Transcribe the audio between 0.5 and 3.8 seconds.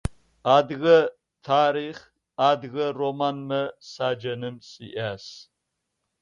Адыгэ тарыхъ, адыгэ романмэ